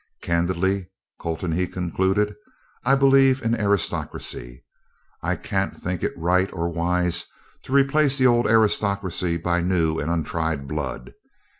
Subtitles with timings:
[0.23, 2.33] "Candidly, Colton," he concluded,
[2.83, 4.65] "I believe in aristocracy.
[5.21, 7.27] I can't think it right or wise
[7.65, 11.13] to replace the old aristocracy by new and untried blood."